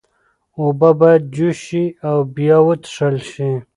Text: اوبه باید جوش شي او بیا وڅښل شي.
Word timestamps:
اوبه 0.59 0.89
باید 0.99 1.23
جوش 1.35 1.57
شي 1.67 1.83
او 2.07 2.17
بیا 2.35 2.57
وڅښل 2.67 3.15
شي. 3.31 3.51